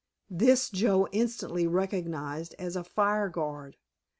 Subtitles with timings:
[0.31, 3.77] This Joe instantly recognized as a "fire guard."